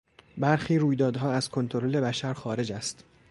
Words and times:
برخی 0.37 0.77
رویدادها 0.77 1.31
از 1.31 1.49
کنترل 1.49 2.01
بشر 2.01 2.33
خارج 2.33 2.71
است. 2.71 3.03